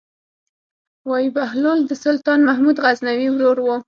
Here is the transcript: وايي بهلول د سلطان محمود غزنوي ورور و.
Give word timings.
وايي 1.09 1.27
بهلول 1.35 1.79
د 1.85 1.91
سلطان 2.05 2.39
محمود 2.47 2.77
غزنوي 2.83 3.27
ورور 3.31 3.57
و. 3.63 3.67